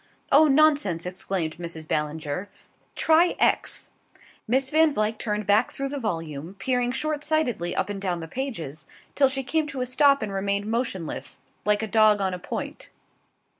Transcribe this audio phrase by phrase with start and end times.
[0.31, 1.87] "Oh, nonsense!" exclaimed Mrs.
[1.87, 2.49] Ballinger.
[2.95, 3.91] "Try X."
[4.47, 8.27] Miss Van Vluyck turned back through the volume, peering short sightedly up and down the
[8.27, 12.39] pages, till she came to a stop and remained motionless, like a dog on a
[12.39, 12.89] point.